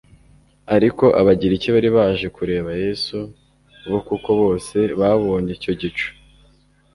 Ariko 0.75 1.05
abagiriki 1.19 1.67
bari 1.75 1.89
baje 1.97 2.27
kureba 2.35 2.69
Yesu 2.83 3.17
bo 3.89 3.99
kuko 4.07 4.29
bose 4.41 4.77
babonye 4.99 5.51
icyo 5.57 5.73
gicu, 5.81 6.09